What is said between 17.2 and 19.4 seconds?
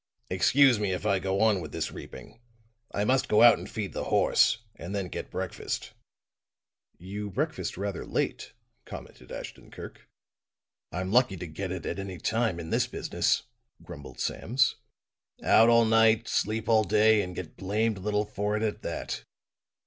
and get blamed little for it, at that."